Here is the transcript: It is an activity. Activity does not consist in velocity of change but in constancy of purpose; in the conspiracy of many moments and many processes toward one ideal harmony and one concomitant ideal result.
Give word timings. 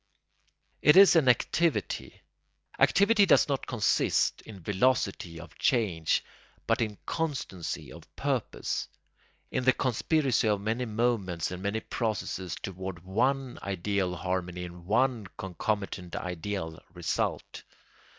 It 0.81 0.97
is 0.97 1.15
an 1.15 1.27
activity. 1.29 2.21
Activity 2.79 3.27
does 3.27 3.47
not 3.47 3.67
consist 3.67 4.41
in 4.41 4.59
velocity 4.63 5.39
of 5.39 5.59
change 5.59 6.23
but 6.65 6.81
in 6.81 6.97
constancy 7.05 7.91
of 7.93 8.15
purpose; 8.15 8.87
in 9.51 9.63
the 9.63 9.73
conspiracy 9.73 10.47
of 10.47 10.59
many 10.59 10.85
moments 10.85 11.51
and 11.51 11.61
many 11.61 11.81
processes 11.81 12.55
toward 12.55 13.03
one 13.05 13.59
ideal 13.61 14.15
harmony 14.15 14.63
and 14.65 14.87
one 14.87 15.27
concomitant 15.37 16.15
ideal 16.15 16.81
result. 16.95 17.61